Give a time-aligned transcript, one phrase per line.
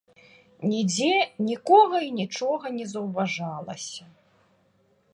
[0.71, 1.11] Нідзе
[1.51, 4.03] нікога і нічога не заўважалася.